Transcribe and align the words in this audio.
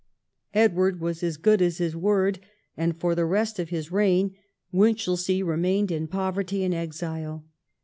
Edward 0.55 0.99
was 0.99 1.21
as 1.21 1.37
good 1.37 1.61
as 1.61 1.77
his 1.77 1.95
word, 1.95 2.39
and 2.75 2.99
for 2.99 3.13
the 3.13 3.23
rest 3.23 3.59
of 3.59 3.69
his 3.69 3.91
reign 3.91 4.33
Winchelsea 4.71 5.43
remained 5.43 5.91
in 5.91 6.07
poverty 6.07 6.63
and 6.63 6.73
exile. 6.73 7.45